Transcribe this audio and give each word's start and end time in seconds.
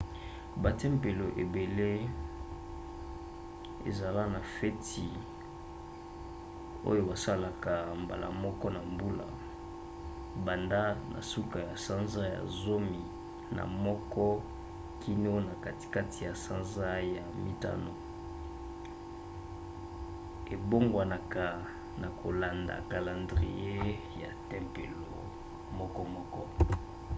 batempelo 0.63 1.25
ebele 1.43 1.91
ezala 3.89 4.21
na 4.33 4.41
fete 4.55 5.07
oyo 6.89 7.01
basalaka 7.09 7.73
mbala 8.01 8.27
moko 8.43 8.65
na 8.75 8.81
mbula 8.93 9.27
banda 10.45 10.81
na 11.13 11.19
suka 11.31 11.57
ya 11.69 11.75
sanza 11.85 12.21
ya 12.35 12.41
zomi 12.63 13.01
na 13.55 13.63
moko 13.85 14.25
kino 15.01 15.33
na 15.47 15.53
katikati 15.65 16.17
ya 16.27 16.33
sanza 16.45 16.87
ya 17.15 17.25
mitano; 17.43 17.93
ebongwanaka 20.53 21.45
na 22.01 22.07
kolanda 22.21 22.75
kalandrie 22.91 23.75
ya 24.21 24.29
tempelo 24.49 25.13
mokomoko 25.77 26.41